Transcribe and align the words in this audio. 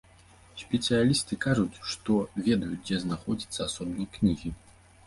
Спецыялісты 0.61 1.33
кажуць, 1.45 1.81
што 1.91 2.11
ведаюць, 2.47 2.83
дзе 2.89 2.97
знаходзіцца 3.05 3.57
асобнік 3.71 4.09
кнігі. 4.19 4.49